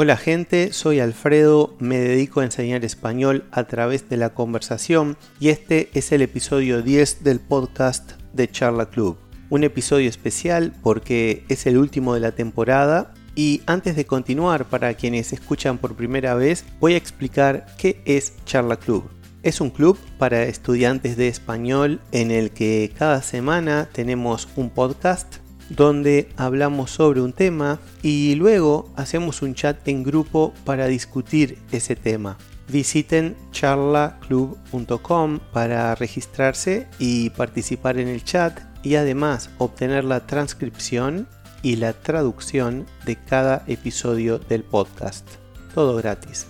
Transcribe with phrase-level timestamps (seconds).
[0.00, 5.48] Hola gente, soy Alfredo, me dedico a enseñar español a través de la conversación y
[5.48, 9.18] este es el episodio 10 del podcast de Charla Club.
[9.50, 14.94] Un episodio especial porque es el último de la temporada y antes de continuar para
[14.94, 19.10] quienes escuchan por primera vez voy a explicar qué es Charla Club.
[19.42, 25.38] Es un club para estudiantes de español en el que cada semana tenemos un podcast
[25.68, 31.96] donde hablamos sobre un tema y luego hacemos un chat en grupo para discutir ese
[31.96, 32.38] tema.
[32.68, 41.26] Visiten charlaclub.com para registrarse y participar en el chat y además obtener la transcripción
[41.62, 45.26] y la traducción de cada episodio del podcast.
[45.74, 46.46] Todo gratis.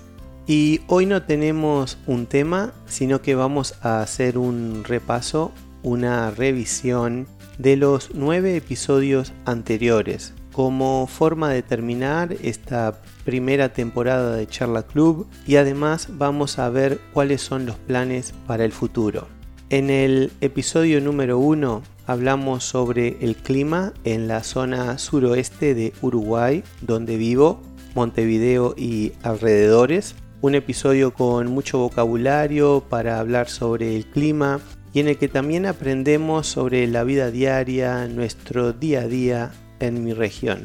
[0.47, 5.53] Y hoy no tenemos un tema, sino que vamos a hacer un repaso,
[5.89, 14.47] una revisión de los nueve episodios anteriores, como forma de terminar esta primera temporada de
[14.47, 19.29] Charla Club y además vamos a ver cuáles son los planes para el futuro.
[19.71, 26.65] En el episodio número 1 hablamos sobre el clima en la zona suroeste de Uruguay,
[26.83, 27.63] donde vivo,
[27.95, 30.15] Montevideo y alrededores.
[30.41, 34.61] Un episodio con mucho vocabulario para hablar sobre el clima,
[34.93, 40.05] y en el que también aprendemos sobre la vida diaria, nuestro día a día en
[40.05, 40.65] mi región.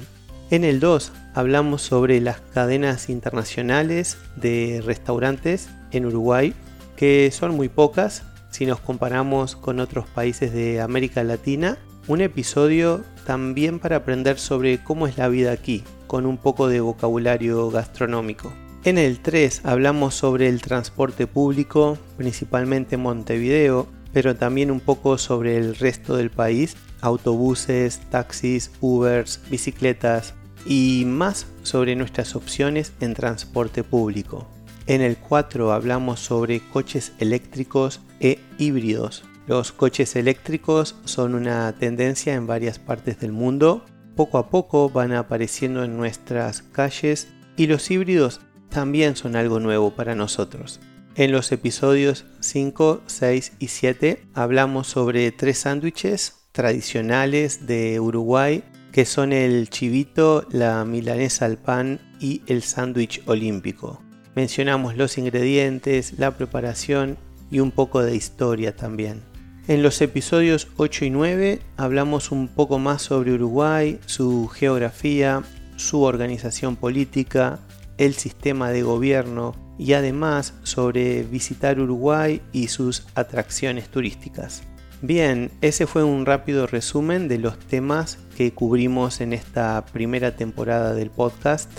[0.49, 6.53] En el 2 hablamos sobre las cadenas internacionales de restaurantes en Uruguay,
[6.95, 11.77] que son muy pocas si nos comparamos con otros países de América Latina.
[12.07, 16.81] Un episodio también para aprender sobre cómo es la vida aquí, con un poco de
[16.81, 18.53] vocabulario gastronómico.
[18.83, 25.17] En el 3 hablamos sobre el transporte público, principalmente en Montevideo, pero también un poco
[25.17, 33.16] sobre el resto del país, autobuses, taxis, Ubers, bicicletas y más sobre nuestras opciones en
[33.16, 34.47] transporte público.
[34.86, 39.23] En el 4 hablamos sobre coches eléctricos e híbridos.
[39.47, 43.85] Los coches eléctricos son una tendencia en varias partes del mundo.
[44.16, 49.91] Poco a poco van apareciendo en nuestras calles y los híbridos también son algo nuevo
[49.91, 50.79] para nosotros.
[51.16, 59.06] En los episodios 5, 6 y 7 hablamos sobre tres sándwiches tradicionales de Uruguay que
[59.06, 64.02] son el chivito, la milanesa al pan y el sándwich olímpico.
[64.35, 67.18] Mencionamos los ingredientes, la preparación
[67.52, 69.22] y un poco de historia también.
[69.68, 75.44] En los episodios 8 y 9 hablamos un poco más sobre Uruguay, su geografía,
[75.75, 77.59] su organización política,
[77.97, 84.63] el sistema de gobierno, y además sobre visitar Uruguay y sus atracciones turísticas.
[85.01, 90.93] Bien, ese fue un rápido resumen de los temas que cubrimos en esta primera temporada
[90.93, 91.69] del podcast.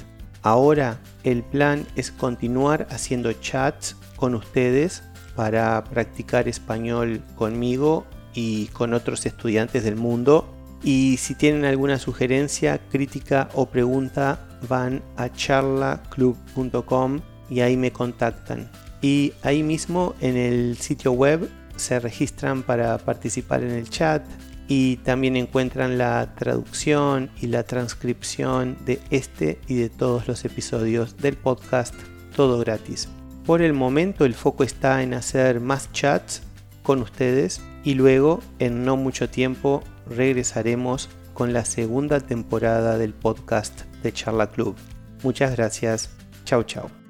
[0.42, 5.04] Ahora el plan es continuar haciendo chats con ustedes
[5.36, 8.04] para practicar español conmigo
[8.34, 10.46] y con otros estudiantes del mundo.
[10.82, 17.20] Y si tienen alguna sugerencia, crítica o pregunta, van a charlaclub.com
[17.50, 18.70] y ahí me contactan.
[19.02, 24.24] Y ahí mismo en el sitio web se registran para participar en el chat
[24.68, 31.16] y también encuentran la traducción y la transcripción de este y de todos los episodios
[31.18, 31.94] del podcast,
[32.34, 33.08] todo gratis.
[33.44, 36.42] Por el momento el foco está en hacer más chats
[36.82, 43.82] con ustedes y luego en no mucho tiempo regresaremos con la segunda temporada del podcast
[44.04, 44.76] de Charla Club.
[45.24, 46.10] Muchas gracias.
[46.44, 47.03] Chao, chao.